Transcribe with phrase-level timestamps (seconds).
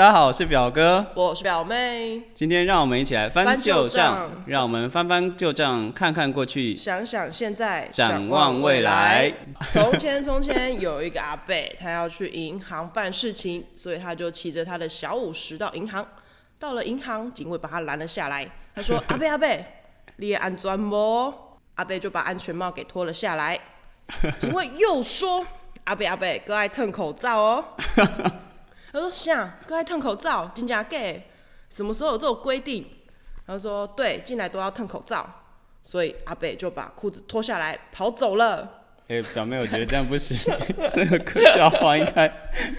[0.00, 2.22] 大家好，我是表哥，我是表妹。
[2.32, 9.30] 今天让我们一起来翻翻旧账，让我们翻翻旧账，看看过去，想想现在，展望未来。。
[9.68, 16.06] 从前，从前有一个阿贝，他要去银行办事情，所以他就骑着他的小五十到银行。
[16.58, 18.50] 到了银行，警卫把他拦了下来。
[18.74, 19.62] 他说：“阿 贝，阿贝，
[20.16, 21.30] 你也安全不？”
[21.76, 23.60] 阿贝就把安全帽给脱了下来。
[24.38, 25.46] 警卫又说
[25.84, 27.64] ：“阿贝，阿贝，哥爱蹭口罩哦。”
[28.92, 29.58] 他说：“啥？
[29.66, 30.50] 哥爱吞口罩？
[30.54, 31.22] 真假给？
[31.68, 32.86] 什么时候有这种规定？”
[33.46, 35.28] 他说：“对，进来都要吞口罩。”
[35.82, 38.82] 所以阿北就把裤子脱下来跑走了。
[39.08, 40.38] 哎、表妹，我觉得这样不行，
[40.90, 42.28] 这个可笑话应该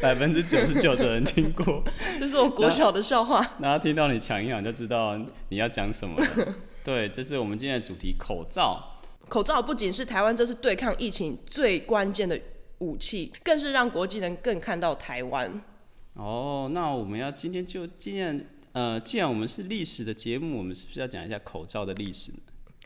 [0.01, 1.83] 百分之九十九的人听过，
[2.19, 3.45] 这是我国小的笑话。
[3.59, 5.17] 然后听到你抢音响就知道
[5.49, 6.55] 你要讲什么了。
[6.85, 9.01] 对，这是我们今天的主题，口罩。
[9.27, 12.39] 口罩不仅是台湾这次对抗疫情最关键的
[12.77, 15.61] 武器，更是让国际人更看到台湾。
[16.13, 22.37] 哦，那我们要今天就既然呃，既然我们是历史的节目，我们是不是要讲一下口罩的历史呢？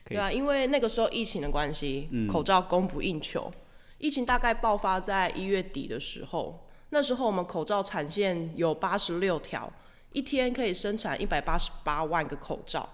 [0.07, 3.51] 对啊，因为那个时候疫情的关系，口罩供不应求。
[3.97, 9.71] 疫情大概爆发在一月底的时候，那时候我们口罩产线有八十六条，
[10.11, 12.87] 一天可以生产一百八十八万个口罩，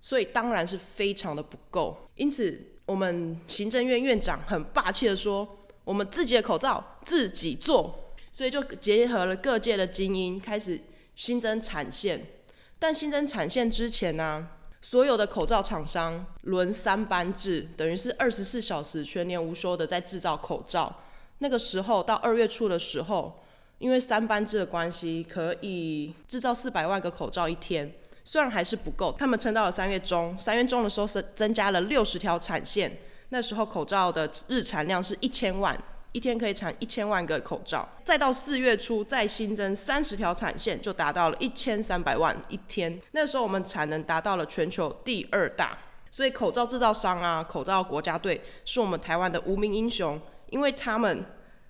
[0.00, 2.08] 所以当然是非常的不够。
[2.14, 7.98] 因此，我们行政院院长很霸气的说：“我们自己的口罩自己做。”
[8.32, 10.80] 所以就结合了各界的精英，开始
[11.14, 12.26] 新增产线。
[12.78, 14.48] 但新增产线之前呢、
[14.80, 21.00] 所有的口罩厂商轮三班制，等于是二十四小时全年无休的在制造口罩。
[21.38, 23.44] 那个时候到二月初的时候，
[23.78, 27.92] 因为三班制的关系，可以制造四百万个口罩一天。
[28.24, 32.98] 虽然还是不够，他们撑到了三月中，三月中的时候是增加了六十条产线，
[33.30, 35.76] 那时候口罩的日产量是一千万，
[36.12, 37.88] 一天可以产一千万个口罩。
[38.04, 43.00] 再到四月初，再新增三十条产线，就达到了一千三百万一天。
[43.12, 45.76] 那时候我们产能达到了全球第二大。
[46.10, 50.20] 所以口罩制造商啊，口罩国家队是我们台湾的无名英雄，
[50.50, 51.24] 因为他们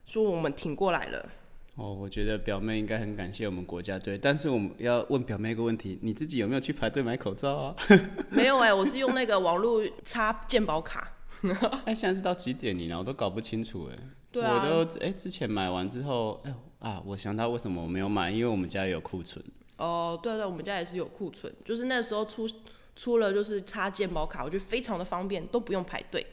[0.05, 1.29] 说我们挺过来了。
[1.77, 7.77] 哦，我觉得表妹应该很感谢我们国家队，但是我们要问表妹一个问题：你自己有没有去排队买口罩啊？
[8.31, 11.13] 没有哎、我是用那个网络插健保卡。
[11.87, 12.99] 哎，现在是到几点你呢？
[12.99, 13.99] 我都搞不清楚哎。
[14.33, 19.45] 对啊我都哎、之前买完之后，哎啊，我想到为什么我没有买，因为我们家也有库存。
[19.77, 22.49] 哦，对对，我们家也是有库存，就是那时候出
[22.97, 26.27] 出了就是插健保卡，我觉得非常的方便，都不用排队。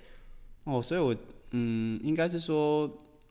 [0.64, 1.16] 哦，所以我
[1.52, 2.90] 嗯，应该是说，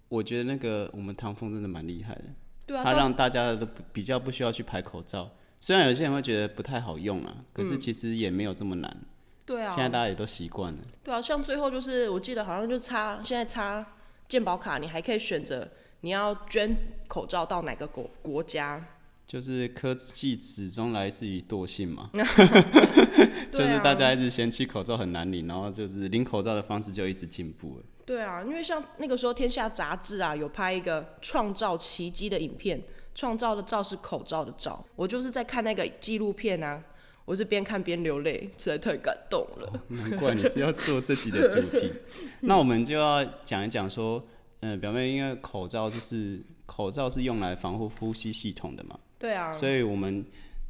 [0.09, 2.25] 我觉得那个我们唐风真的蛮厉害的，
[2.67, 5.31] 对啊，他让大家都不比较不需要去排口罩。
[5.61, 8.97] 虽然有些人会觉得不太好用啊，可是其实也没有这么难。
[9.45, 10.79] 对啊，现在大家也都习惯了。
[11.03, 13.87] 对啊，像最后就是我记得好像就插现在插
[14.29, 15.67] 健保卡，你还可以选择
[16.03, 18.85] 你要捐口罩到哪个国国家。
[19.27, 22.09] 就是科技始终来自于惰性嘛，
[23.53, 27.85] 就是大家一直嫌弃口罩很难领，然后就是领口罩的方式就一直进步了。
[28.07, 32.83] 对啊，因为像那个时候《天下》杂志啊，有拍一个创造奇迹的影片，
[33.15, 34.83] 创造的照是口罩的罩。
[34.97, 36.83] 我就是在看那个纪录片啊，
[37.29, 39.85] 我是边看边流泪，实在太感动了。
[39.89, 41.93] 难怪你是要做这集的主题。
[42.41, 44.25] 那我们就要讲一讲说，
[44.61, 50.25] 嗯、表妹因为口罩就是口罩是用来防护呼吸系统的嘛，对啊，所以我们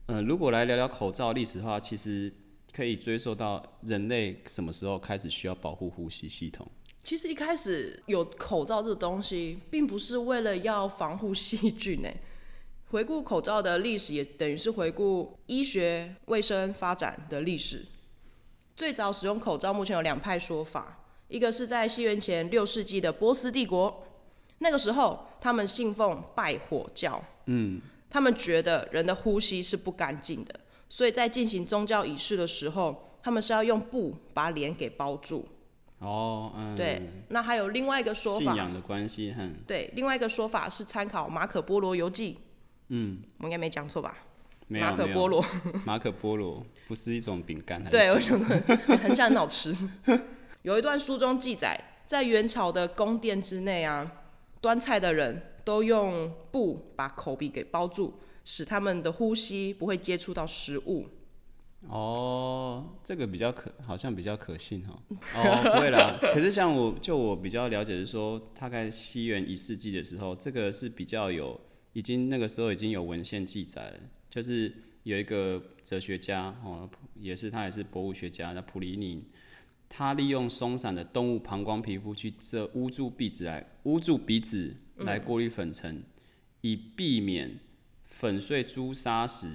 [0.06, 2.32] 呃如果来聊聊口罩历史的话，其实
[2.74, 6.68] 可以追溯到人类什么时候开始需要保护呼吸系统。
[7.04, 12.08] 其实一开始有口罩这个东西，并不是为了要防护细菌呢。
[12.90, 17.84] 回顾口罩的历史，也等于是回顾医学卫生发展的历史。
[18.74, 24.06] 最早使用口罩，目前有两派说法，一个是在西元前六世纪的波斯帝国，
[24.58, 27.78] 那个时候他们信奉拜火教，嗯，
[28.08, 35.46] 他们觉得人的呼吸是不干净的，所以在进行宗教仪式的时候，他们是要用布把脸给包住。
[35.98, 42.38] 哦，嗯，对，那还有另外一个说法，信仰的关系，哼，对，另外一个说法是参考马可波罗游记。
[42.88, 44.16] 嗯，我应该没讲错吧？
[44.66, 45.44] 没有马可波罗，
[45.86, 48.44] 马可波罗不是一种饼干，对，我觉得
[48.98, 49.74] 很像很好吃。
[50.62, 54.12] 有一段书中记载，在元朝的宫殿之内啊，
[54.60, 58.14] 端菜的人都用布把口鼻给包住，
[58.44, 61.06] 使他们的呼吸不会接触到食物。
[61.88, 64.98] 哦，这个比较可，好像比较可信哈。
[65.36, 66.18] 哦，不会啦。
[66.34, 71.58] 可是像我就我比较了解是说，大概西元一世纪的时候，这个是比较有，
[71.98, 73.98] 已经那个时候已经有文献记载了，
[74.30, 74.72] 就是
[75.02, 79.24] 有一个哲学家哦，也是他也是博物学家，那普里尼，
[79.88, 86.04] 他利用松散的动物膀胱皮肤去遮捂住鼻子来捂住鼻子来过滤粉尘，
[86.60, 87.58] 以避免
[88.04, 89.48] 粉碎朱砂时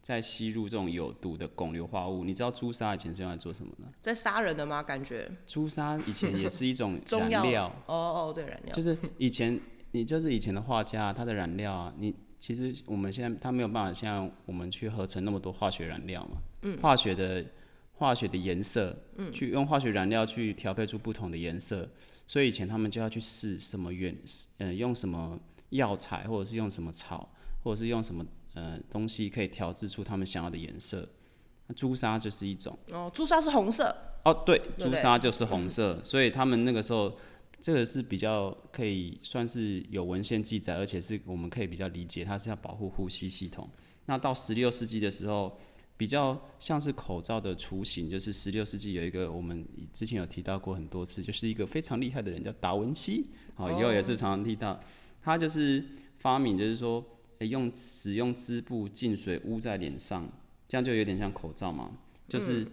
[0.00, 2.24] 再吸入这种有毒的汞硫化物。
[2.24, 3.84] 你知道朱砂以前是用来做什么的？
[4.00, 4.82] 在杀人的吗？
[4.82, 9.60] 感觉朱砂以前也是一种 中药燃料，哦哦，对，燃料就是以前
[9.92, 17.44] 你就是以前的画家，他的染料啊，你其实我们现在他没有办法像我们去合成那么多化学染料嘛，嗯，化学的
[17.94, 21.88] 化学的颜色，嗯，去用化学染料去调配出不同的颜色，
[22.26, 24.16] 所以以前他们就要去试什么原，
[24.58, 25.38] 呃，用什么
[25.70, 27.28] 药材，或者是用什么草，
[27.62, 31.06] 或者是用什么呃东西可以调制出他们想要的颜色。
[31.66, 32.78] 那朱砂就是一种。
[32.90, 33.94] 哦，朱砂是红色，
[34.24, 37.16] 哦，对，朱砂就是红色，所以他们那个时候，
[37.60, 43.68] 这个是比较可以算是有文献记载，而且是我们可以比较理解，它是要保护呼吸系统。
[44.06, 45.56] 那到十六世纪的时候，
[45.96, 54.80] 比较像是口罩的雏形，就是十六世纪有一个我们之前有提到过很多次，就是一个非常厉害的人叫达文西，好，以后也是常常提到，
[55.22, 55.84] 他就是
[56.18, 57.04] 发明，就是说、
[57.40, 60.26] 诶用使用织布浸水污在脸上，
[60.66, 61.90] 这样就有点像口罩嘛，
[62.26, 62.66] 就是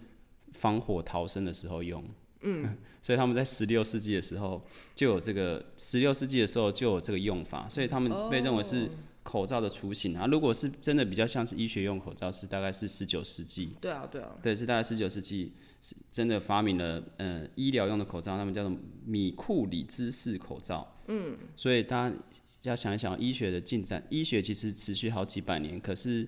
[0.53, 2.01] 防火逃生的时候用。
[2.01, 2.09] 嗯，
[3.01, 4.61] 所以他们在十六世纪的时候
[4.93, 8.89] 就有这个，十六世纪的时候就有这个用法，所以他们被认为是
[9.23, 10.25] 口罩的雏形啊。
[10.27, 20.95] 如果是真的比较像是医学用口罩，是大概是十九世纪，对啊对啊，对，是大概十九世纪是真的发明了呃医疗用的口罩，他们叫做米库里兹式口罩。
[21.07, 22.15] 嗯，所以大家
[22.63, 26.27] 要想一想，医学的进展，医学其实持续好几百年，可是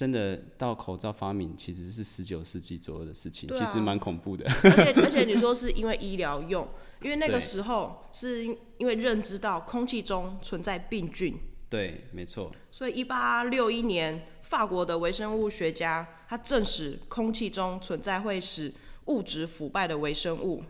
[0.00, 4.46] 真的到口罩发明其实是十九世纪左右的事情，啊其实蛮恐怖的。
[4.64, 6.66] 而且而且你说是因为医疗用，
[7.02, 11.38] 因为那个时候是因因为认知到空气中存在病菌，
[11.68, 18.72] 对，没错，所以一八六一年，法国的微生物学家他证实空气中存在会使
[19.04, 20.64] 物质腐败的微生物。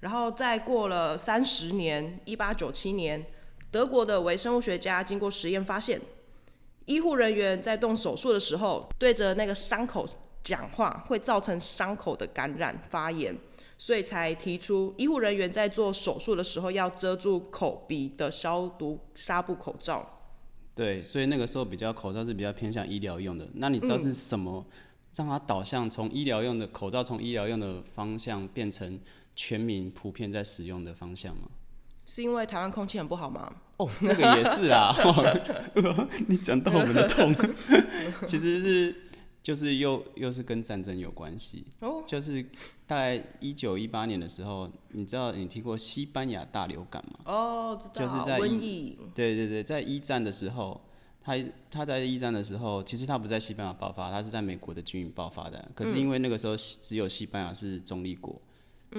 [0.00, 3.24] 然后再过了三十年，一八九七年，
[3.70, 5.98] 德国的微生物学家经过实验发现，
[6.86, 10.06] 医护人员在动手术的时候，对着那个伤口
[10.42, 13.36] 讲话，会造成伤口的感染发炎，
[13.78, 20.18] 所以才提出医护人员在做手术的时候要遮住口鼻的消毒纱布口罩。
[20.74, 23.46] 对，所以那个时候比较口罩是比较偏向医疗用的。
[23.54, 24.64] 那你知道是什么
[25.14, 28.98] 让它导向从医疗用的口罩从医疗用的方向变成
[29.36, 31.42] 全民普遍在使用的方向吗？
[32.12, 33.52] 是因为台湾空气很不好吗？
[33.76, 34.92] 哦，这个也是啊，
[36.26, 37.32] 你讲到我们的痛，
[38.26, 38.94] 其实是
[39.40, 41.64] 就是又又是跟战争有关系。
[41.78, 42.42] 哦，就是
[42.84, 47.20] 大概一九一八年的时候，你知道你听过西班牙大流感吗？
[47.26, 50.78] 哦，知道，就是在瘟疫，对对对，在一战的时候，
[51.22, 51.36] 他
[51.70, 55.70] 他在一战的时候，其实他不在西班牙爆发，他是在美国的军营爆发的。
[55.76, 58.38] 可是因为那个时候只有西班牙是中立国，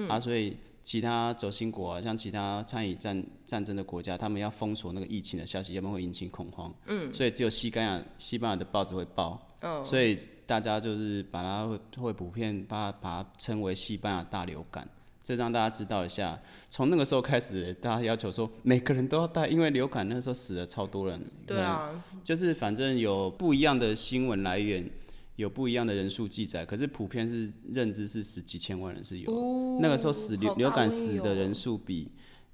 [0.08, 6.72] 啊，所以其他轴心国啊，像其他参与战战争的国家，他们要封锁那个疫情的消息，要不然会引起恐慌。
[6.86, 9.40] 嗯，所以只有西班牙西班牙的报纸会报。
[9.60, 14.88] 嗯，所以大家就是把它会会普遍把它把它称为西班牙大流感，
[15.22, 16.36] 这让大家知道一下。
[16.68, 21.20] 从那个时候开始，大家要求说每个人都要戴，因为流感那时候死了超多人。
[21.46, 21.90] 对啊，
[22.24, 24.84] 就是反正有不一样的新闻来源，
[25.36, 29.30] 有不一样的人数记载，可是普遍是认知是十几千万人是有。
[29.32, 32.10] 哦那个时候死流流感死的人数比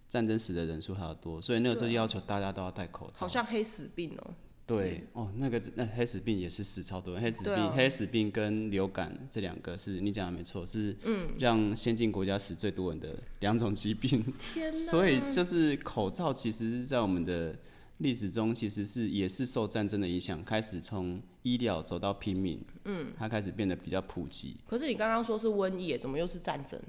[0.09, 3.21] 战争死的人数还要多，所以那个时候要求大家都要戴口罩。
[3.21, 4.35] 好像黑死病哦。
[4.65, 10.95] 对哦，那个那黑死病也是死超多人，黑死病、啊黑死病跟流感这两个是你讲的没错，是
[11.39, 14.23] 让先进国家死最多人的两种疾病。
[14.71, 17.57] 所以就是口罩，其实是在我们的
[17.99, 24.57] 历史中，其实是也是受战争的影响，开始从医疗走到平民，嗯，它开始变得比较普及。
[24.67, 26.81] 可是你刚刚说是瘟疫，怎么又是战争？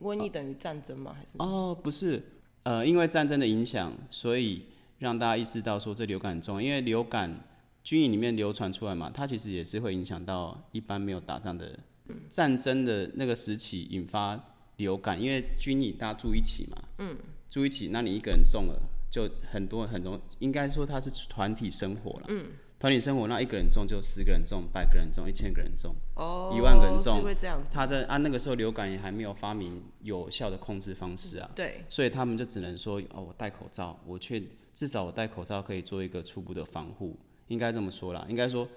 [0.00, 1.14] 瘟疫等于战争吗？
[1.16, 1.32] 还是？
[1.38, 2.22] 哦，不是，
[2.64, 4.64] 呃，因为战争的影响，所以
[4.98, 6.62] 让大家意识到说这流感很重要。
[6.62, 7.38] 因为流感
[7.84, 11.78] 军营里面流传出来嘛，它其实也是会影响到一般没有打仗的
[12.30, 14.42] 战争的那个时期引发
[14.76, 17.16] 流感，因为军营大家住一起嘛，嗯，
[17.50, 18.80] 住一起，那你一个人中了，
[19.12, 22.46] 就很多很多，应该说它是团体生活了，嗯。
[22.80, 27.70] 团体生活，那一个人中就十个人中，百个人中，一千个人中，哦，一万个人中这样子。
[27.72, 34.42] 他在啊那个时候流感也还没有发明有效的控制方式啊，对，所以他们就只能说哦，我戴口罩，我却
[34.74, 37.16] 至少我戴口罩可以做一个初步的防护，
[37.46, 38.26] 应该这么说啦。
[38.28, 38.68] 应该说，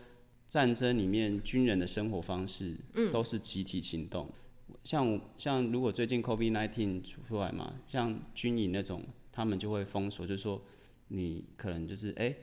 [0.47, 2.75] 战争里面军人的生活方式，
[3.11, 4.29] 都是集体行动。
[4.83, 9.01] 像像如果最近 COVID nineteen 出来嘛，像军营那种，
[9.35, 10.59] 他们就会封锁，就是说
[11.09, 12.33] 你可能就是哎、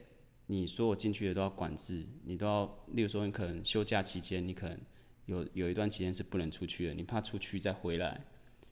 [0.45, 4.77] 你所有进去的都要管制，你都要，例如说你可能休假期间，你可能
[5.25, 8.23] 有有一段期间是不能出去的，你怕出去再回来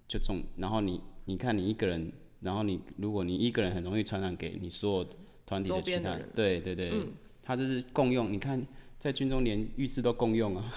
[0.08, 5.10] 就中，然后你你看你一个人，然后你如果你一个人很容易传染给你所有
[5.46, 6.92] 团体的其他人，对对对，
[7.42, 8.32] 他它就是共用。
[8.32, 8.66] 你看，
[8.98, 10.72] 在军中连浴室都共用啊。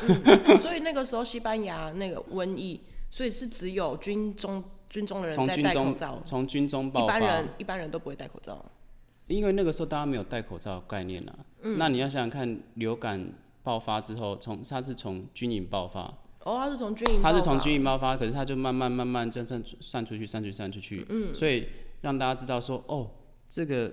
[0.60, 4.62] 所以那个时候西班牙那个瘟疫，所以是只有军中
[4.94, 8.64] 军中的人从军在戴口中罩，从军中爆发一般人，一般人都不会戴口罩。
[9.26, 11.34] 因为那个时候大家没有戴口罩的概念啊。
[11.62, 13.32] 嗯那你要想想看，流感
[13.64, 16.02] 爆发之后，从它是从军营爆发，
[16.44, 21.04] 哦，他是从军营，它是从军营，爆发，可是它就慢慢慢慢真正散出去，散出去，散出去。
[21.08, 21.66] 嗯，所以
[22.02, 23.10] 让大家知道说，哦，
[23.50, 23.90] 这个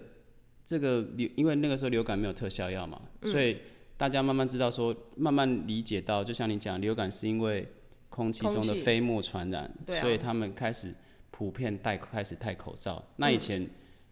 [0.63, 3.58] 这个流，因为那个时候流感没有特效药嘛，嗯所以
[3.98, 7.67] 大家慢慢知道说，慢慢理解到，就像你讲，流感是因为
[8.12, 10.94] 空气中的飞沫传染，啊所以他们开始
[11.32, 13.03] 普遍戴开始戴口罩。
[13.15, 13.70] 那嗯以前、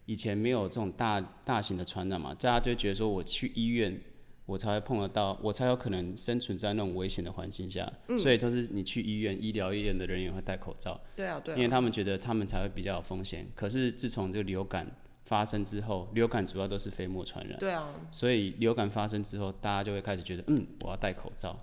[0.08, 4.02] 以前没有这种大大型的传染嘛，大家就觉得说我去医院。
[4.46, 13.46] 我才会碰得到，我才有可能生存在那种危险的环境下，嗯所以都是你去医院医疗医院的人员会戴口罩，对啊，对因为啊，他们觉得他们才会比较有风险。
[13.54, 14.90] 可是自从这个流感
[15.26, 21.56] 发生之后，流感主要都是飞沫传染，对啊，所以流感发生之后，大家就会开始觉得，嗯，我要戴口罩。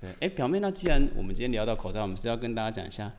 [0.00, 3.12] 对，哎、表妹，那既然我们今天聊到口罩，我们是要跟大家讲一下。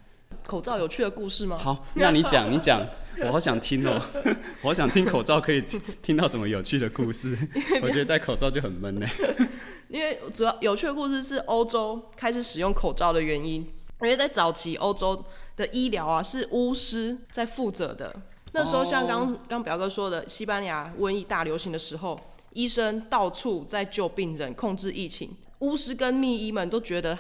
[0.46, 1.58] 口罩有趣的故事吗？
[1.58, 2.82] 好， 那你讲，你讲，
[3.26, 4.02] 我好想听哦，
[4.64, 7.38] 我好想听口罩可以听听到什么有趣的故事。
[7.82, 9.06] 我觉得戴口罩就很闷呢。
[9.90, 13.62] 因为主要有趣的故事是欧洲开始使用口罩的原因，
[14.02, 15.24] 因为在早期欧洲
[15.58, 18.16] 的医疗啊是巫师在负责的。
[18.54, 22.20] 那时候像刚刚表哥说的，西班牙瘟疫大流行的时候，
[22.54, 25.30] 医生到处在救病人、控制疫情，
[25.62, 27.18] 巫师跟秘医们都觉得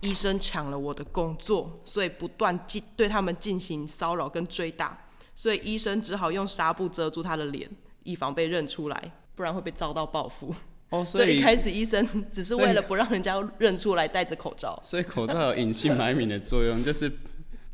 [0.00, 7.68] 医生抢了我的工作，所以不断进对他们进行骚扰跟追打，所以医生只好用纱布遮住他的脸，
[8.04, 10.54] 以防被认出来，不然会被遭到报复。
[10.90, 14.78] 哦，所以一开始医生只是为了不让人家认出来戴着口罩。
[14.82, 17.08] 所以口罩有隐姓埋名的作用，就是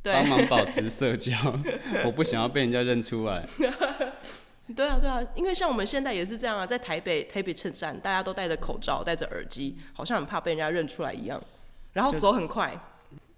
[0.03, 1.33] 对帮忙保持社交。
[2.05, 3.45] 我不想要被人家认出来。
[4.77, 11.43] 对啊，对啊，因为像我们现在也是这样啊，在台北台北车站，大家都戴着口罩、戴着耳机，好像很怕被人家认出来一样，
[11.93, 12.79] 然后走很快。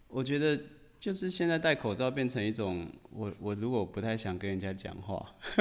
[0.08, 0.58] 我觉得
[0.99, 5.25] 就是现在戴口罩变成一种，我我如果不太想跟人家讲话，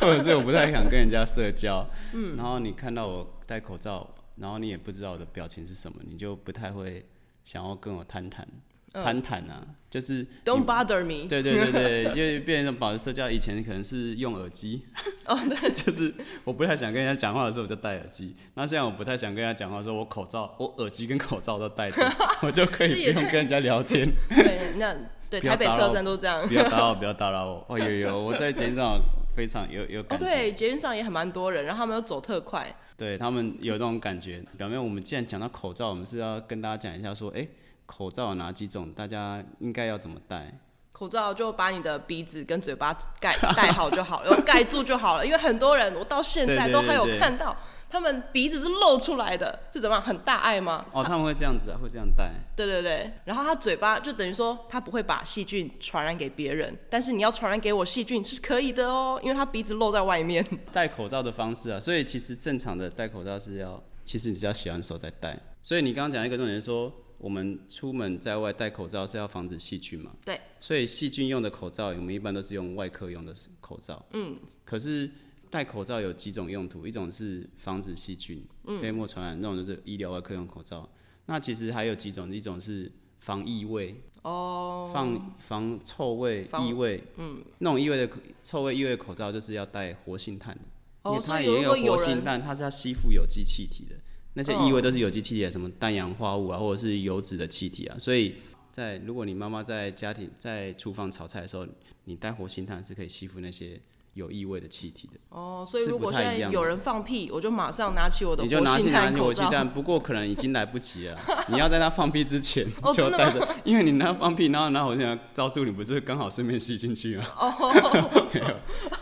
[0.00, 7.06] 或者是我不太想跟人家社交，嗯，然后你看到我戴口罩，然后你也不知道我的表情是什么，你就不太会
[7.44, 8.46] 想要跟我谈谈。
[8.92, 11.28] 攀谈啊，就是嗯 Don't bother me。
[11.28, 14.82] 对对对对，因为变成保持社交，以前可能是用耳机，
[15.26, 16.14] 哦对， 就是
[16.44, 22.02] 我不太想跟人家讲话的时候我就戴耳机，那现在我不太想跟人家讲话的时候，我口罩、我耳机跟口罩都戴着，
[22.42, 24.08] 我就可以不用跟人家聊天。
[24.30, 24.94] 对，那
[25.30, 26.46] 对台北车站都这样。
[26.48, 27.64] 不要打扰，不要打扰我。
[27.68, 28.98] 哦，有有， 我在捷运上
[29.36, 32.74] 非常有有哦，感觉，对，捷运上也很蛮多人，然后他们又走特快。
[32.96, 34.42] 对他们有那种感觉。
[34.56, 37.46] 表面我们既然讲到口罩，我们是要跟大家讲一下说，哎、
[37.88, 40.52] 口罩有哪几种，大家应该要怎么戴？
[40.92, 45.24] 口罩就把你的鼻子跟嘴巴盖戴好就好了，有盖住就好了。
[45.24, 47.56] 因为很多人，我到现在都还有看到，
[47.88, 50.04] 他们鼻子是露出来的，是怎么样？
[50.04, 50.84] 很大爱吗？
[50.92, 52.32] 哦，他们会这样子啊，会这样戴。
[52.56, 60.44] 对对对，然后他嘴巴就等于说他不会把细菌传染给别人，但是你要传染给我细菌是可以的哦，因为他鼻子露在外面。
[60.72, 65.38] 戴口罩的方式啊，所以其实正常的戴口罩是要，其实你是要洗完手再戴。
[65.62, 70.12] 所以你刚刚讲一个重点是说，我们出门在外戴口罩是要防止细菌嘛？
[70.24, 70.40] 对。
[70.60, 74.04] 所以细菌用的口罩，我们一般都是用外科用的口罩。
[74.12, 74.36] 嗯。
[74.64, 75.10] 可是
[75.50, 78.44] 戴口罩有几种用途，一种是防止细菌、
[78.80, 80.88] 飞沫传染，那种就是医疗外科用口罩。
[81.26, 84.00] 那其实还有几种，一种是防异味。
[84.22, 84.90] 哦。
[84.94, 87.02] 防防臭味、异味。
[87.16, 87.42] 嗯。
[87.58, 90.60] 那种异味的口臭味、异味的口罩就是要带活性炭的。
[91.04, 93.96] 因为哦，它也有活性炭，它是要吸附有机气体的。
[94.38, 97.96] 那些异味都是有机气体的，什么氮氧化物啊，或者是油脂的气体啊。
[97.98, 98.36] 所以
[98.70, 101.66] 在如果你妈妈在家庭在厨房炒菜的时候，
[102.04, 103.80] 你带活性炭是可以吸附那些
[104.14, 105.18] 有异味的气体的。
[105.30, 109.10] 哦，所以如果现在有人放屁，我就马上拿起我的你就拿起拿。
[109.10, 111.18] 起活性炭，不过可能已经来不及了。
[111.50, 112.64] 你要在他放屁之前
[112.94, 117.24] 就带着，因为你拿放屁，然后拿活性炭招住你，不是刚好顺便吸进去吗？
[117.36, 118.46] 哦，没有，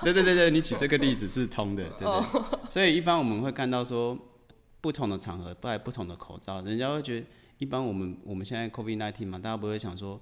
[0.02, 2.08] 对对对对，你举这个例子是通的，对对。
[2.08, 2.24] 哦
[2.68, 4.18] 所以一般我们会看到说，
[4.86, 7.26] 不同的场合戴不同的口罩，人家会觉得，
[7.58, 10.20] 一般我们我们现在 COVID nineteen 嘛，大家不会想说，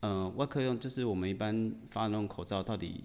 [0.00, 3.04] 呃，外科用就是我们一般发的那种口罩到底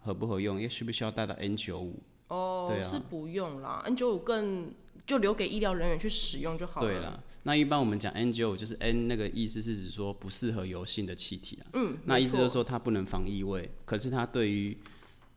[0.00, 4.74] 合不合用，也需不需要戴到 N 九五哦，是不用啦，N 九五更
[5.06, 6.88] 就留给医疗人员去使用就好了。
[6.88, 11.70] 对啦，那一般我们讲 N 九五就是 N 那个意思是指说不适合油性的气体啊。
[11.74, 14.76] 嗯，那意思就是说它不能防异味，可是它对于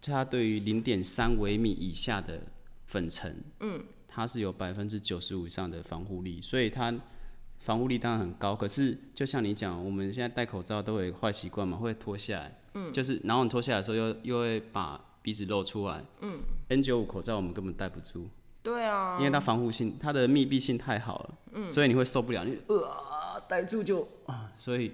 [0.02, 2.42] 它对于零点三微米以下的
[2.88, 6.94] 粉尘，嗯，它是有百分之九十五以上的防护力，所以它
[7.60, 8.56] 防护力当然很高。
[8.56, 18.28] 可是就像你讲，我们现在戴口罩都有坏习惯嘛，会脱下来，嗯，就是然后你脱下来的时候又又会把鼻子露出来，嗯，N 9 5口罩我们根本戴不住，
[18.62, 24.92] 对啊，因为它防护性，它的密闭性太好了，嗯，所以你会受不了，你呃戴住就啊，所以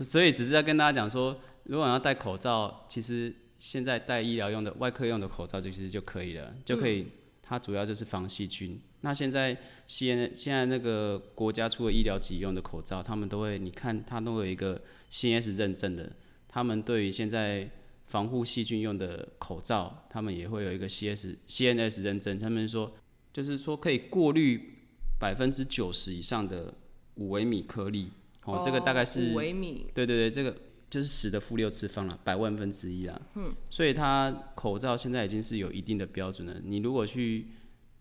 [0.00, 7.08] 所以只是在跟大家讲说，如果要戴口罩，其实现在戴医疗用的、外科用的口罩就其实就可以了，就可以，
[7.46, 8.80] 它主要就是防细菌。
[9.02, 9.54] 那现在
[9.86, 16.10] 现现在那个国家出的医疗级用的口罩，他们都会，你看它都有一个 CS 认证的，
[16.48, 17.70] 他们对于现在
[18.06, 22.94] 防护细菌用的口罩，他们也会有一个 CS CNS 认证，他们说
[23.32, 24.78] 就是说可以过滤
[25.20, 26.72] 百分之九十以上的
[27.16, 28.10] 五微米颗粒，
[28.44, 30.56] 哦，这个大概是五微米，对对对，这个
[30.94, 33.20] 就是十的负六次方了，百万分之一啦。
[33.34, 36.54] 嗯，所以它口罩现在已经是有一定的标准了。
[36.62, 37.48] 你如果去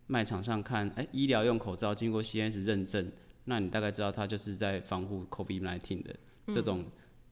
[0.06, 3.12] 卖场上看，哎、医疗用口罩经过 CNS 认证，
[3.46, 6.16] 那你大概知道它就是在防护 COVID-19 的
[6.54, 6.86] 这种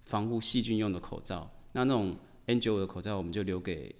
[0.06, 1.48] 防护细菌用的口罩。
[1.74, 3.96] 那那种 N95 的口罩，我们就留给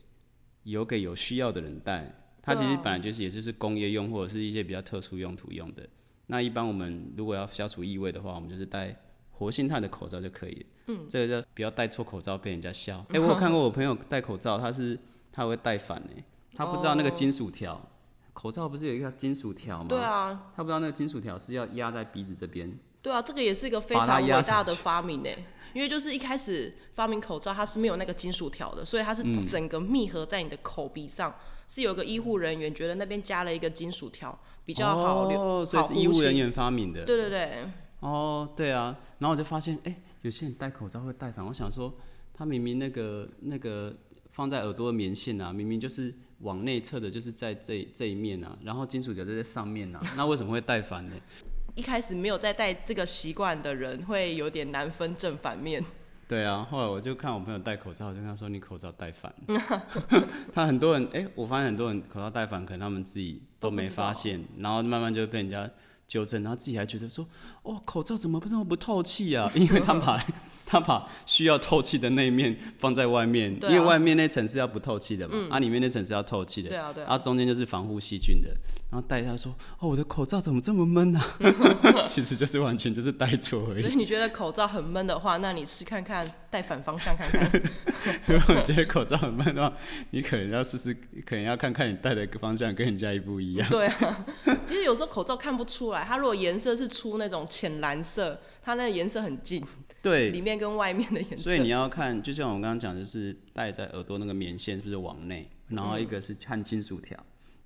[0.64, 2.12] 留给有需要的人戴。
[2.42, 5.88] 它其实本来就是也就是工业用或者是一些比较特殊用途用的。
[6.26, 9.00] 那一般我们如果要消除异味的话，我们就是戴
[9.42, 10.66] 活性炭的口罩就可以了。
[10.88, 13.04] 嗯，这个就不要戴错口罩被人家笑。
[13.10, 14.98] 哎、我有看过我朋友戴口罩，他是
[15.34, 16.24] 他会戴反哎、
[16.56, 17.82] 他不知道那个金属条。
[18.34, 19.88] 口罩不是有一个金属条吗？
[19.90, 22.72] 对啊，他不知道那个金属条是要压在鼻子这边。
[23.02, 25.44] 对啊，这个也是一个非常伟大的发明诶，
[25.74, 31.34] 因为就是一开始发明口罩，它是没有那个金属条的，所以它是嗯整个密合在你的口鼻上，
[31.68, 36.38] 是有个医护人员觉得那边加了一个金属条比较好流，哦，所以是医务人。
[36.38, 37.04] 员发明的。
[37.04, 37.70] 对对对，
[38.02, 41.92] 哦，对啊，然后我就发现，哎、有些人戴口罩会戴反，我想说，
[42.34, 43.96] 他明明那个那个
[44.32, 51.16] 放在耳朵的棉线啊，明明就是往内侧的，就是在这这一面啊，然后金属条就在上面啊， 那为什么会戴反呢？
[51.76, 55.82] 一开始没有在戴这个习惯的人会有点难分正反面。
[56.28, 59.34] 对啊，后来我就看我朋友戴口罩，我就跟他说你口罩戴反。
[60.54, 65.70] 他很多人，哎、我发现很多人口罩戴反，可能他们自己都没发现，然后慢慢就被人家
[66.12, 67.26] 纠正，然后自己还觉得说，
[67.64, 69.50] 哦，口罩怎么这么不透气啊？
[69.56, 70.22] 因为他把
[70.66, 76.68] 他把需要透气的那一面放在外面，啊因为外面那层是要不透气的嘛，啊，里面那层是要透气的。
[76.68, 78.50] 对啊对啊然后中间就是防护细菌的，
[78.90, 81.26] 然后戴他说：“哦，我的口罩怎么这么闷啊？”
[82.10, 83.90] 其实就是完全就是戴错而已所。
[83.90, 87.50] 以你觉得口罩很闷的话，那你试看看戴反方向看看。
[88.26, 89.78] 如果我觉得口罩很慢的话，
[90.12, 90.94] 你可能要试试，
[91.26, 93.70] 可能要看看你戴的方向跟人家一不一样。
[93.70, 94.26] 对啊，
[94.66, 99.64] 其实有时候口罩看不出来，它如果颜色是出那种浅蓝色，它那个颜色很近，
[100.02, 101.38] 对，里面跟外面的颜色。
[101.38, 107.18] 所以你要看，就像我刚刚讲，就是戴在耳朵那个棉线是不是往内，然后一个是看金属条，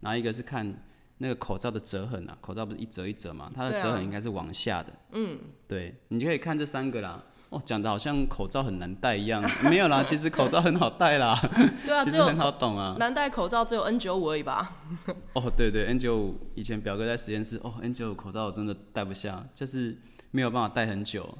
[0.02, 0.82] 然后一个是看
[1.20, 4.94] 那个口罩的折痕啊，口罩不是一折一折嘛，它的折痕应该是往下的。
[5.14, 7.24] 嗯，对，你就可以看这三个啦。
[7.56, 11.40] 哦，讲的好像口罩很难戴一样， 没有啦，其实口罩很好戴啦，
[11.86, 12.96] 对啊， 只有其实很好懂啊。
[13.00, 14.78] 难戴口罩只有 N 9 5而已吧？
[15.34, 19.98] 哦，对对，N 9 5以前表哥在实验室，哦，N 9 5口罩我真的戴不下，就是
[20.32, 21.38] 没有办法戴很久。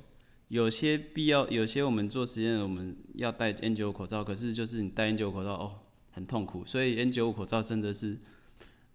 [0.48, 5.72] 有些必要，有些我们做实验，我们要戴 N 9 5口罩，可是就是你戴 N 9 5口罩，哦，
[6.12, 8.18] 很痛苦，所以 N 9 5口罩真的是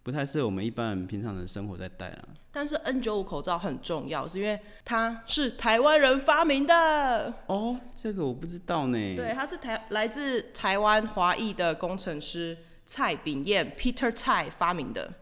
[0.03, 2.29] 不太适合我们一般人平常的生活在戴啦。
[2.51, 7.33] 但是 N 9 5口罩很重要，是因为它是台湾人发明的。
[7.47, 9.17] 哦，这个我不知道呢。
[9.17, 15.13] 对，它是台来自台湾华裔的工程师蔡炳彦 Peter 蔡发明的。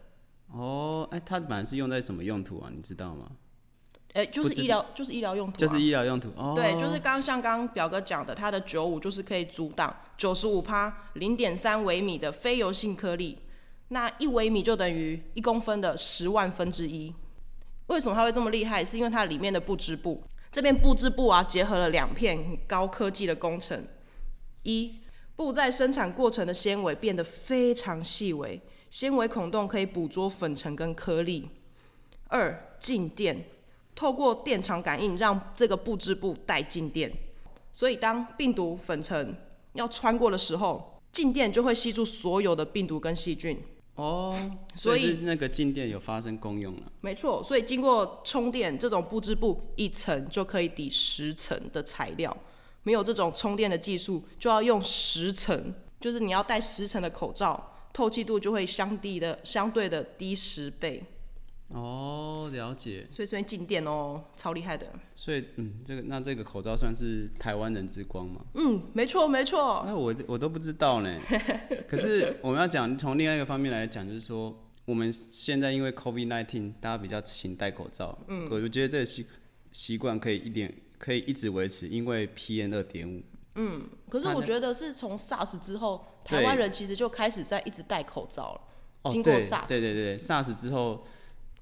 [0.51, 2.71] 哦，哎，它本来是用在什么用途啊？
[2.73, 3.27] 你知道吗？
[4.13, 6.29] 哎、就是医疗，就是医疗用途、啊，就是医疗用途。
[6.35, 13.37] 哦，对，就是刚像刚刚表哥讲的，它的九五就是可以阻挡九十五趴零点三微米的非油性颗粒，
[13.89, 17.13] 那一微米就等于一公分的十万分之一。
[17.87, 18.83] 为什么它会这么厉害？
[18.85, 23.85] 是因为它里面的布织布，这边布织布啊，结合了两片高科技的工程：
[24.63, 24.93] 一，
[25.35, 31.49] 布在生产过程的纤维变得非常细微，纤维孔洞可以捕捉粉尘跟颗粒；
[32.27, 33.45] 二，静电。
[33.95, 37.11] 透过电场感应让这个布织布带静电，
[37.73, 39.35] 所以当病毒粉尘
[39.73, 43.61] 要穿过的时候，静电就会吸住所有的病毒跟细菌。
[43.99, 44.33] 哦，
[44.75, 46.83] 所以是那个静电有发生功用了。
[47.01, 52.35] 没错，所以经过充电，这种布织布一层就可以抵十层的材料。
[52.83, 61.03] 没有这种充电的技术，就要用十层，就是你要戴十层的口罩，透气度就会相低的相对的低十倍。
[61.69, 63.07] 哦，了解。
[63.11, 64.87] 所以所以静电哦，超厉害的。
[65.15, 68.41] 所以，嗯，这个那这个口罩算是台湾人之光吗？
[68.55, 69.83] 嗯，没错没错。
[69.85, 71.19] 那，我我都不知道呢。
[71.87, 79.25] 可是我们要讲从另外一个方面来讲，就是说我们现在因为 COVID nineteen，大家比较勤戴口罩，嗯，我觉得这个习
[79.71, 83.21] 习惯可以一点可以一直维持，因为 PM 二点五。
[83.55, 88.61] 嗯可是我觉得是从 SARS 之后，台湾人其实就开始在一直戴口罩了。
[89.03, 91.05] 哦，经过 SARS 对对对，SARS 之后，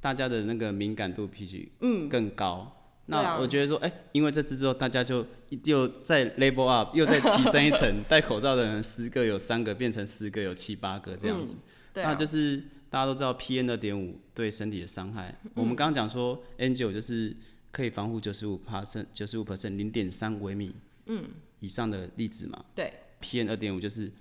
[0.01, 2.73] 大家的那个敏感度必须嗯更高。
[3.09, 5.25] 那我觉得说，哎、因为这次之后，大家就
[5.63, 11.55] 又再 label up，又再提升一层， 戴口罩的人十个有三个变成十个有七八个这样子。
[11.95, 12.57] 那就是
[12.89, 15.33] 大家都知道 PM 二点五对身体的伤害。
[15.53, 17.33] 我们刚刚讲说 N 九就是
[17.71, 21.23] 可以防护九十五 percent 九十五 percent 零点三微米嗯
[21.61, 22.65] 以上的粒子嘛。
[22.75, 24.11] 对，PM 二点五就是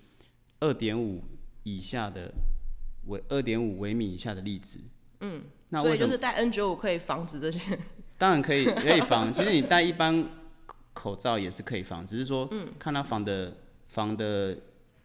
[0.61, 1.25] 二点五
[1.65, 2.33] 以下的
[3.07, 4.79] 微二点五微米以下的粒子。
[5.21, 7.79] 嗯，所以就是戴 N 九五可以防止这些。
[8.19, 10.27] 当然可以可以防，其实你戴一般
[10.95, 12.69] 口罩也是可以防，只是说嗯。
[12.79, 13.55] 看它防的
[13.87, 14.57] 防的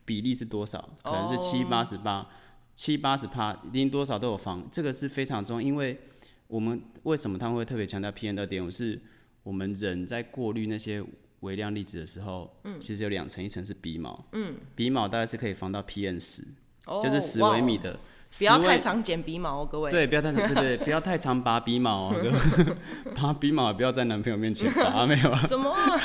[0.06, 2.28] 比例是多少，可能是七八十八
[2.76, 6.00] 七八十帕，零多少都有防，这个是非常重要，因为
[6.48, 8.72] 我们为什么他们会特别强调 PM 二点五？
[8.72, 9.00] 是
[9.44, 11.04] 我们人在过滤那些
[11.42, 12.80] 微量粒子的时候，嗯。
[12.80, 16.44] 其实有两层，一层是鼻毛，嗯，鼻毛大概是可以防到 PM 十、
[16.86, 18.00] 哦就是十哇微米的，
[18.40, 19.92] 不要太常剪鼻毛哦，各位。
[19.92, 22.76] 对，不要太长，对对，对不要太长拔鼻毛哦，各位
[23.16, 26.00] 拔鼻毛也不要在男朋友面前拔，没有啊，什么啊？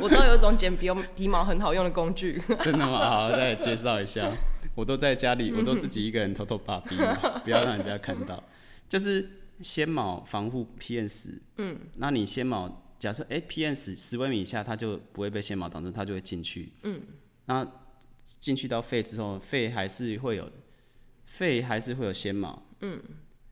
[0.00, 2.98] 我知道有一种剪鼻鼻毛很好用的工具，真的吗？
[3.08, 4.30] 好，再来介绍一下，
[4.74, 8.42] 我都在家里，我都自己一个人偷偷拔鼻毛，不要让人家看到。
[8.88, 9.30] 就是
[9.60, 17.00] 纤毛防护 PM 十，嗯，那你纤毛假设哎 PM 十十微米以下，它就不会被纤毛挡住，它就会进去，嗯，
[17.46, 17.66] 那
[18.40, 20.48] 进去到肺之后，肺还是会有，
[21.32, 23.00] 肺还是会有纤毛，嗯，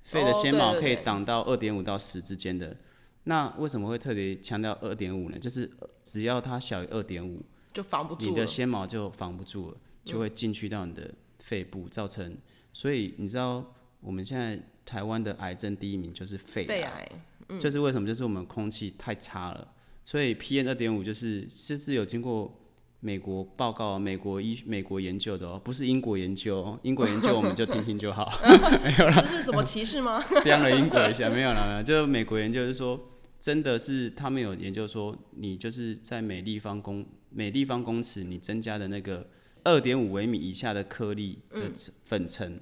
[0.03, 2.77] 肺的哦纤毛可以挡到二点五到十之间的。
[3.25, 5.39] 那为什么会特别强调二点五呢？
[5.39, 8.47] 就是呃只要它小于二点五，就防不住你的。
[8.47, 12.37] 纤毛就防不住了，就会进去到你的肺部，造成。
[12.75, 13.65] 所以你知道
[14.01, 17.11] 我们现在台湾的癌症第一名就是肺肺癌，
[17.49, 18.07] 癌，就是为什么？
[18.07, 19.73] 就是我们空气太差了，
[20.05, 22.60] 所以 PM 二点五就是这是有经过
[23.01, 28.31] 美国报告、美国医、美国研究的哦，不是英国研究哦，英国研究我们就听听就好。
[28.85, 30.23] 没有了这是什么歧视吗？
[30.45, 33.01] 刁了英国一下，没有了，没有，就美国研究是说，
[33.41, 39.27] 真的是他们有研究说，你就是在每立方公每立方公尺你增加的那个
[39.65, 41.71] 二点五微米以下的颗粒的
[42.05, 42.61] 粉尘、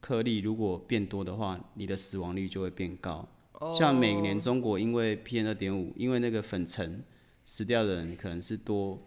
[0.00, 3.28] 颗粒，如果变多的话，你的死亡率就会变高。
[3.70, 7.04] 像每年中国因为 PM 二点五，因为那个粉尘
[7.44, 8.98] 死掉的人可能是多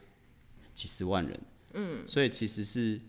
[0.74, 1.40] 几十万人，
[1.74, 3.00] 嗯，所以其实是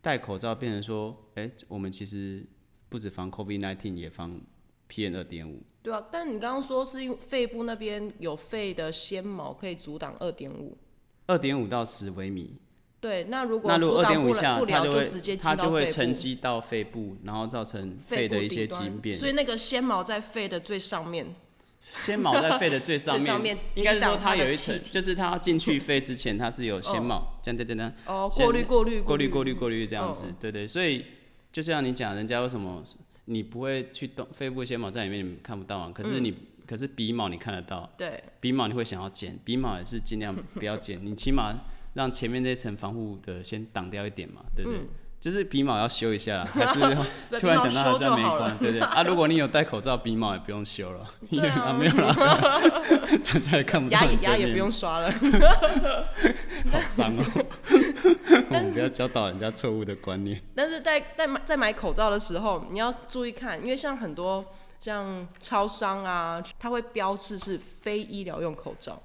[0.00, 2.44] 戴口罩变成说，哎、我们其实
[2.88, 4.40] 不止防 COVID-19，也防
[4.88, 5.62] PM 二点五。
[5.82, 10.76] 对啊，但你刚刚说是因为肺部那边有肺的纤毛可以阻挡二点五。
[11.26, 12.56] 二点五到十微米，
[13.00, 15.06] 对，那如果那如果阻挡不二点五下，了，它就会
[15.40, 15.86] 它就会。
[15.86, 18.66] 沉积到肺部，然后造成肺的一些
[19.00, 19.28] 病所。
[19.28, 21.34] 以那个纤毛在肺的最上面，
[21.82, 29.00] 纤毛在肺的最上面 应该是说它有一层，就是它要进去肺之前，它是有纤毛，这样这样这样哦，过滤过滤。
[29.00, 31.04] 过滤滤过滤过滤这样子嗯，对对，所以
[31.52, 32.82] 就像你讲，人家为什么
[33.24, 35.90] 你不会去动肺部纤毛在里面，你看不到啊？
[35.94, 36.34] 可是你、
[36.66, 41.58] 可是鼻毛你看得到，对，鼻毛你会想要剪，鼻毛也是尽量不要剪，你起码
[41.94, 44.80] 让前面那层防护的先挡掉一点嘛，对不对？
[45.20, 46.80] 就是鼻毛要修一下啦， 还是
[47.38, 49.02] 突然讲到还是要没就好了关，对对啊。
[49.02, 52.14] 如果你有戴口罩，鼻毛也不用修了，因 为对啊没有了，
[53.30, 55.12] 大家也看不到牙牙也不用刷了。
[55.12, 57.46] 好脏哦。
[58.48, 60.40] 我们不要教导人家错误的观念。
[60.54, 64.42] 但是在在买在买口罩的时候，你要注意看，因为像很多
[64.78, 69.00] 像超商啊，它会标示是非医疗用口罩，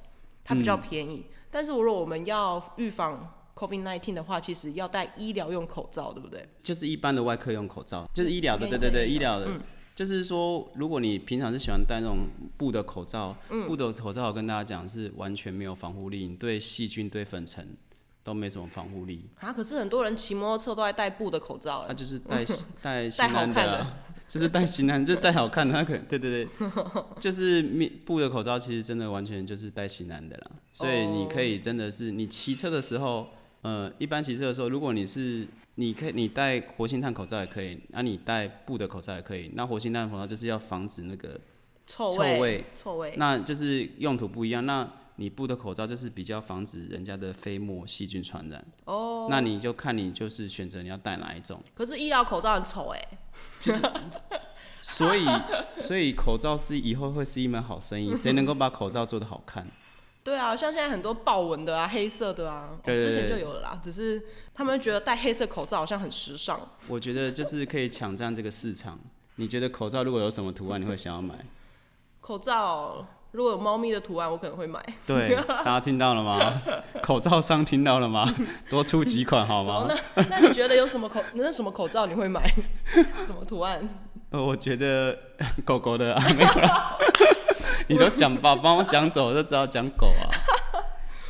[0.46, 1.26] 它比嗯较便宜。
[1.52, 6.48] 但是如果我们要预防 COVID-19 的话，其实要戴医疗用口罩，对不对？
[6.62, 9.48] 就是一般的外科用口罩，就是医疗的，嗯对对对，医医疗的。
[9.96, 17.66] 就是说，如果你平常是喜欢戴那种布的口罩，嗯布的口罩我跟大家讲是完全没有防护力，你对细菌、对粉尘
[18.22, 19.26] 都没什么防护力。
[19.40, 25.74] 啊，可是很多人骑摩托车都爱戴布的口罩，那、哎，就是戴戴戴新好看的、啊，就是戴型男， 就戴好看的。
[25.74, 26.50] 那可对对对，
[27.22, 30.52] 就是面 布的口罩，其实真的完全就是戴型男的啦。
[30.74, 33.26] 所以你可以真的是你骑车的时候，
[33.66, 39.50] 呃，一般骑车的时候，如果你是你可以你戴活性炭口罩也可以，那、你戴布的口罩也可以。
[39.56, 41.40] 那活性炭口罩就是要防止那个
[41.88, 43.16] 臭臭味，臭味。
[43.18, 44.64] 那就是用途不一样。
[44.68, 48.64] 那你布的口罩就是比较防止人家的飞沫细菌传染。
[48.86, 49.26] 哦。
[49.32, 51.60] 那你就看你就是选择你要戴哪一种。
[51.74, 53.04] 可是医疗口罩很丑哎，
[54.84, 55.26] 所以，
[55.80, 58.16] 所以口罩是以后会是一门好生意。
[58.16, 59.66] 谁能够把口罩做得好看？
[60.26, 64.20] 对啊，像现在很多豹纹的啊，黑色的啊，哦对对之前就有了啦，只是
[64.56, 66.60] 他们觉得戴黑色口罩好像很时尚。
[66.88, 69.00] 我觉得就是可以抢占这个市场。
[69.36, 71.36] 你觉得口罩如果有什么图案，你会想要买？
[72.22, 74.84] 口罩如果有猫咪的图案，我可能会买。
[75.06, 76.60] 对，大家听到了吗？
[77.04, 78.34] 口罩商听到了吗？
[78.68, 79.88] 多出几款好吗？
[80.16, 82.52] 那那你觉得有什么口那什么口罩你会买？
[83.24, 83.88] 什么图案？
[84.36, 85.18] 呃，我觉得
[85.64, 86.98] 狗狗的啊，没有啦。
[87.88, 90.28] 你都讲吧帮我讲走，我就知道讲狗啊。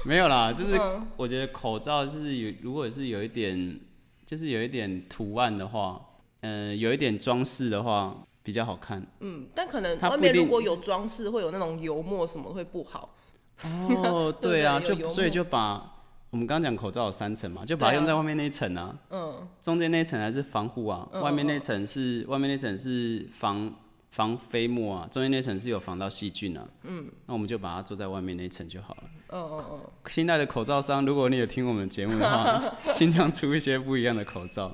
[0.03, 0.79] 没有啦，就是
[1.15, 3.79] 我觉得口罩是有，如果是有一点，
[4.25, 6.01] 就是有一点图案的话，
[6.41, 9.05] 嗯，有一点装饰的话比较好看。
[9.19, 13.15] 嗯，但可能外面如果有装饰，会有那种油墨什么会不好。
[13.63, 15.94] 哦， 对啊，就所以就把
[16.35, 18.93] 我们刚刚讲口罩有三层嘛，就把它用在外面那一层啊。
[19.09, 19.47] 嗯。
[19.61, 23.73] 中间那一层还是防护啊，外面那层是外面那层是防。
[24.11, 26.65] 防飞沫啊，中间那层是有防到细菌啊。
[26.83, 29.03] 嗯，那我们就把它做在外面那一层就好了。
[29.27, 29.91] 哦哦哦。
[30.05, 34.73] 现在的口罩商，如果你有听我们节目的话， 尽量出一些不一样的口罩。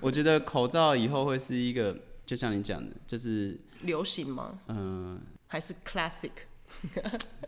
[0.00, 4.58] 我觉得口罩以后会是一个，就像你讲的，就是流行吗？
[4.66, 6.32] 嗯，还是 classic？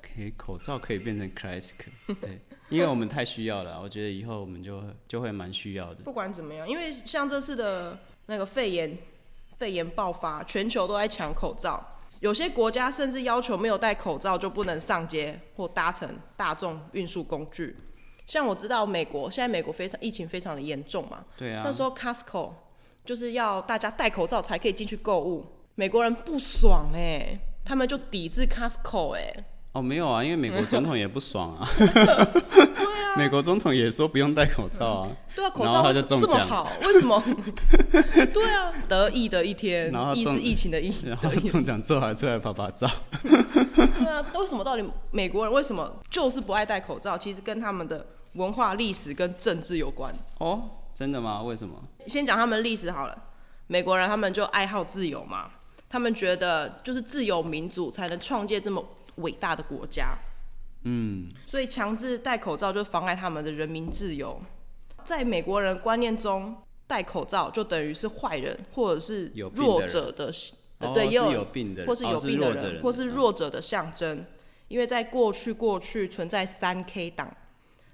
[0.02, 1.74] 可以，口罩可以变成 classic。
[2.20, 3.80] 对，因为我们太需要了。
[3.80, 6.02] 我觉得以后我们就就会蛮需要的。
[6.04, 8.96] 不管怎么样，因为像这次的那个肺炎。
[9.58, 11.82] 肺炎爆发，全球都在抢口罩，
[12.20, 17.74] 有些国家甚至要求没有戴口罩就不能上街或搭乘大众运输工具。
[18.26, 22.52] 像我知道美国现在美国非常疫情非常的严重嘛，对啊，那时候 Costco
[23.02, 27.34] 就是要大家戴口罩才可以进去购物，美国人不爽哎，
[27.66, 29.44] 他们就抵制 Costco 哎。
[29.72, 31.68] 哦，没有啊，因为美国总统也不爽啊。
[31.76, 35.10] 对啊，美国总统也说不用戴口罩啊。
[35.34, 37.22] 对啊，口罩这么好，为什么？
[38.32, 42.88] 对啊，得意的一天，疫是疫情的疫，然后中奖之后还出来拍拍照。
[43.22, 47.18] 对啊，为什么到底美国人为什么就是不爱戴口罩？
[47.18, 50.14] 其实跟他们的文化、历史跟政治有关。
[50.38, 51.42] 哦，真的吗？
[51.42, 51.74] 为什么？
[52.06, 53.24] 先讲他们历史好了。
[53.66, 55.50] 美国人他们就爱好自由嘛，
[55.96, 58.84] 他们觉得就是自由民主才能创建这么。
[59.16, 60.14] 伟大的国家，
[60.82, 64.38] 嗯，所以强制戴口罩就妨碍他们的人民自由。
[65.06, 66.54] 在美国人观念中，
[66.86, 70.30] 戴口罩就等于是坏人，或者是弱者的，
[70.92, 74.22] 对，也有病的，或是有病的人，或是弱者的象征。
[74.68, 77.34] 因为在过去，过去存在三 K 党，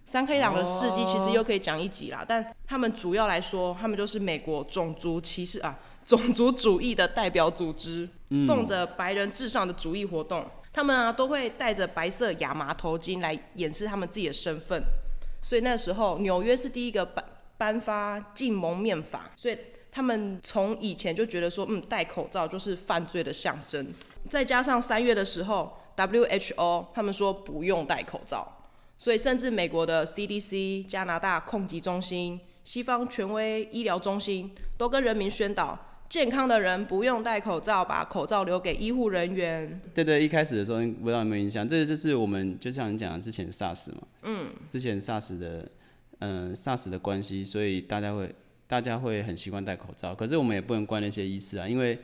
[0.05, 2.25] 三 K 党的事迹其实又可以讲一集啦。
[2.27, 8.09] 但他们主要来说，他们就是美国种族歧视啊，种族主义的代表组织，
[8.47, 10.45] 奉着白人至上的主义活动。
[10.73, 14.83] 他们啊都会戴着白色亚麻头巾来掩饰他们自己的身份，
[15.43, 17.23] 所以那时候纽约是第一个颁
[17.59, 19.59] 颁发禁蒙面法，所以
[19.91, 23.87] 他们从以前就觉得说，嗯，戴口罩就是犯罪的象征。
[24.31, 28.51] 再加上三月的时候，WHO 他们说不用戴口罩，
[28.97, 35.79] 所以甚至美国的 CDC、加拿大控疾中心、西方权威医疗中心都跟人民宣导。
[36.13, 39.81] 健康的人不用戴口罩，把口罩留给医护人员。
[39.95, 45.67] 对对，一开始的时候不知道有没有印象，这就是我们就像你讲的之前 SARS 嘛，嗯，之前 SARS 的，
[46.19, 48.31] 嗯，SARS 的关系，所以大家会
[48.67, 50.15] 大家会很习惯戴口罩。
[50.15, 51.99] 可是我们也不能怪那些医师啊，因为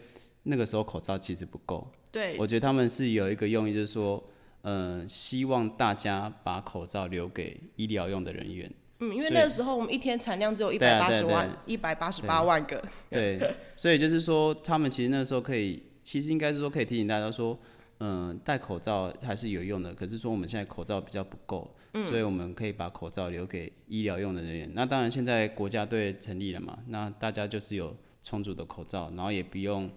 [0.45, 1.87] 那个时候口罩其实不够。
[2.11, 4.25] 对，我觉得他们是有一个用意，就是说，
[4.63, 8.73] 嗯，希望大家把口罩留给医疗用的人员。
[9.01, 12.83] 嗯，因为那个时候我们一天产量只有一百八十万，一百八十八万个。
[13.09, 13.39] 对，
[13.77, 17.57] 所以就是说，他们其实那时候可以，其实应该是说可以提醒大家说，
[18.01, 19.95] 嗯，戴口罩还是有用的。
[19.95, 21.71] 可是说我们现在口罩比较不够，
[22.09, 24.71] 所以我们可以把口罩留给医疗用的人员。
[24.75, 29.89] 那当然，现在国家队成立了嘛，那大家就是有充足的口罩，然后也不用，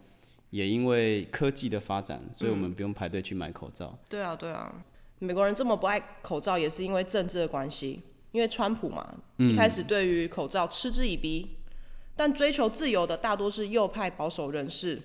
[0.52, 3.98] 也因为科技的发展，所以我们不用排队去买口罩。
[4.08, 4.72] 对啊，对啊，
[5.18, 8.04] 美国人这么不爱口罩，也是因为政治的关系。
[8.32, 11.58] 因为川普嘛，一开始对于口罩嗤之以鼻，
[12.16, 15.02] 但追求自由的大多是右派保守人士，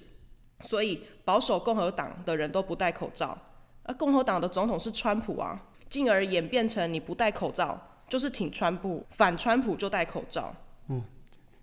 [0.64, 3.36] 所以保守共和党的人都不戴口罩，
[3.82, 10.54] 而共和党的总统是川普啊，进而演变成你不戴口罩就是挺川普，反川普就戴口罩。
[10.88, 11.02] 嗯，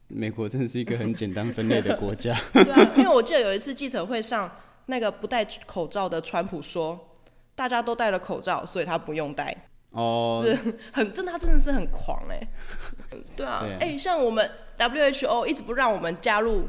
[0.10, 2.38] 美国真是一个很简单分类的国家。
[2.54, 4.52] 对啊，因为我记得有一次记者会上，
[4.88, 7.00] 那个不戴口罩的川普说，
[7.56, 9.70] 大家都戴了口罩，所以他不用戴。
[9.94, 10.58] 哦，是
[10.92, 12.48] 很真的，他真的是很狂 哎，
[13.36, 16.68] 对啊，哎，像我们 WHO 一直不让我们加入，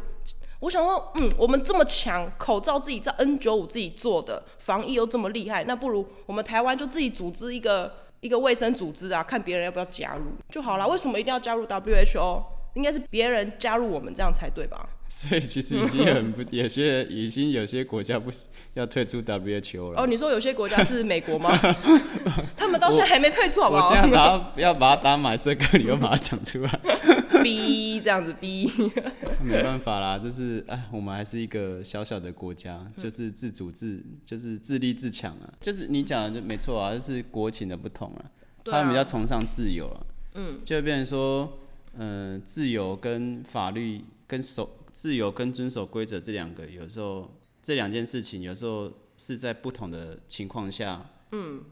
[0.60, 10.86] 我想说，嗯，我们这么强，口罩自己在 N 九五自己做的，防疫又这么厉害，那不如我们台湾就自己组织一个一个卫生组织啊，看别人要不要加入就好了。
[10.86, 12.42] 为什么一定要加入 WHO？
[12.74, 14.88] 应该是别人加入我们这样才对吧？
[15.14, 18.32] 所以其实已经很不，有些已经有些国家不
[18.74, 20.02] 要退出 WHO 了。
[20.02, 21.56] 哦，你说有些国家是美国吗？
[22.56, 23.88] 他们到现在还没退出，好不好？
[23.88, 26.80] 我现在把要把它打马赛克，你又把它讲出来。
[27.44, 28.68] 逼这样子逼，
[29.40, 35.46] 没办法啦，就是哎，我们还是一个小小的国家，就是自主自，就是自立自强啊。
[35.60, 38.24] 就是你讲的就没错啊，就是国情的不同啊。
[38.64, 40.00] 他们比较崇尚自由啊，
[40.34, 41.58] 嗯，就会变成说，
[41.98, 47.28] 嗯、自由跟法律跟守自由跟遵守规则这两个，有时候
[47.60, 51.64] 这两件事情，有时候是在不同的情况下，嗯，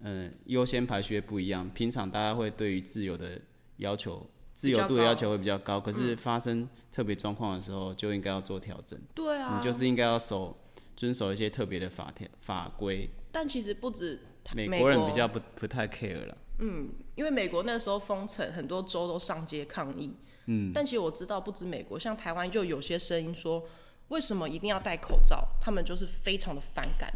[0.00, 1.68] 嗯、优先排序不一样。
[1.68, 3.38] 平常大家会对于自由的
[3.76, 8.98] 要求，自由度的要求会比较高，可是发生特别状况的时候，就应该要做调整。
[9.14, 10.56] 对啊，你就是应该要守
[10.96, 13.06] 遵守一些特别的法条法规。
[13.30, 14.18] 但其实不止
[14.54, 16.38] 美国人比较不不太 care 了。
[16.58, 20.14] 嗯因为美国那时候封城，很多州都上街抗议。
[20.46, 23.64] 嗯，但其实我知道，不止美国，像台湾就有些声音说，
[24.08, 25.46] 为什么一定要戴口罩？
[25.60, 27.12] 他们就是非常的反感。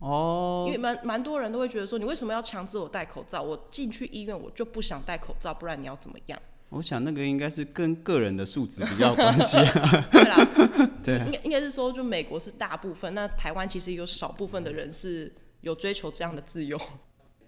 [0.00, 3.42] 哦，因为蛮蛮多人都会觉得说，你为什么要强制我戴口罩？
[3.42, 6.40] 我进去医院我就不想戴口罩，不然你要怎么样？
[6.70, 10.08] 我想那个应该是跟个人的素质比较关系、啊。
[10.12, 10.36] 对啦，
[11.02, 16.78] 对啊应该应该是说，就美国是大部分，那台湾其实有少部分的人是有追求这样的自由。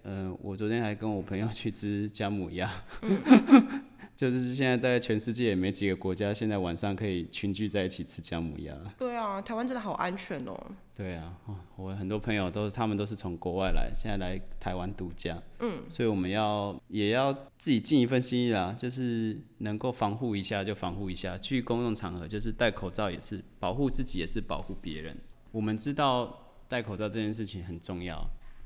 [0.03, 2.67] 呃，我昨天还跟我朋友去吃姜母鸭，
[4.15, 8.73] 就是现在在全世界也没几个国家现在晚上可以群聚在一起吃姜母鸭。
[8.97, 10.55] 对啊，台湾真的好安全哦。
[10.93, 15.41] 对啊，哦我很多朋友都是他们都是从国外来，现在来台湾度假。
[15.59, 21.35] 嗯，所以我们要也要自己尽一份心意啦，就是能够防护一下就防护一下。
[21.37, 25.17] 去公共场合就是戴口罩，也是保护自己，也是保护别人。
[25.51, 28.23] 我们知道戴口罩这件事情很重要。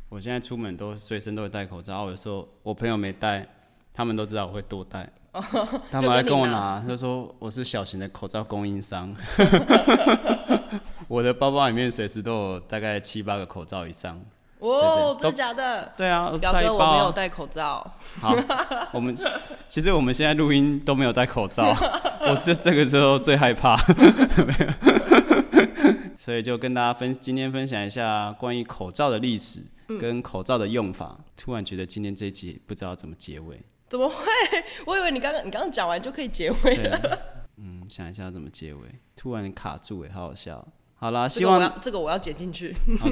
[0.10, 3.48] 我现在出门都随身都会戴口罩，有时候我朋友没戴，
[3.96, 5.10] 他们都知道我会多戴。
[5.92, 9.14] 他们还跟我拿，就说我是小型的口罩供应商。
[11.08, 14.20] 我的包包里面随时都有大概七八个口罩以上。
[14.60, 15.92] 哦，真的假的？
[15.98, 17.86] 对啊，表哥，我没有戴口罩。
[18.22, 18.34] 好，
[18.94, 19.16] 我们
[19.68, 21.66] 其实我们现在录音都没有戴口罩，
[22.22, 23.76] 我这这个时候最害怕，
[26.18, 29.60] 所以就跟大家分今天分享一下关于口罩的历史
[30.00, 31.20] 跟口罩的用法。
[31.36, 34.26] 突然觉得今天这一集不知道怎么结尾，怎么会？
[34.86, 37.20] 我以为你刚刚你刚刚讲完就可以结尾了。
[37.58, 38.80] 嗯，想一下怎么结尾，
[39.16, 40.66] 突然卡住哎，好好笑。
[40.98, 42.76] 好啦，希望要这个我要剪进去。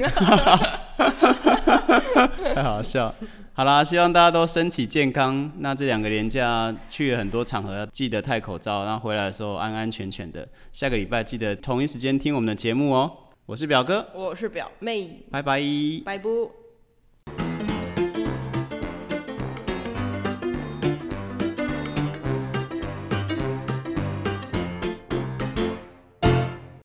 [2.54, 3.14] 太好笑。
[3.52, 5.52] 好啦，希望大家都身体健康。
[5.58, 10.48] 那这两个连假去了很多场合，记得戴口罩，然后回来的时候安安全全的。
[10.72, 13.10] 下个礼拜记得同一时间听我们的节目哦。
[13.46, 15.62] 我是表哥，我是表妹，拜拜。
[16.04, 16.63] 拜不。